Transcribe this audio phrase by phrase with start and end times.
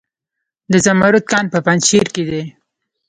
[0.71, 2.43] د زمرد کان په پنجشیر کې دی